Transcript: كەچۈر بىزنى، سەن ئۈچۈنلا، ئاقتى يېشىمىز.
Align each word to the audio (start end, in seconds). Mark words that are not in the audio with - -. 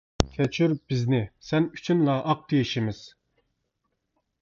كەچۈر 0.37 0.73
بىزنى، 0.93 1.19
سەن 1.51 1.69
ئۈچۈنلا، 1.77 2.17
ئاقتى 2.33 2.61
يېشىمىز. 2.65 3.07